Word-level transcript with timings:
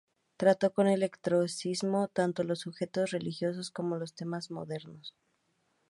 Trató 0.35 0.73
con 0.73 0.87
eclecticismo 0.87 2.07
tanto 2.07 2.43
los 2.43 2.61
sujetos 2.61 3.11
religiosos 3.11 3.69
como 3.69 3.97
los 3.97 4.15
temas 4.15 4.49
modernos. 4.49 5.13